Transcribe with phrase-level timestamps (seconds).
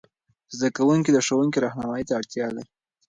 [0.55, 2.69] زده کوونکي د ښوونکې رهنمايي ته اړتیا لري.